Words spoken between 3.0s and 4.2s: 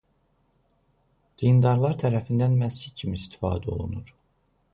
kimi istifadə olunur.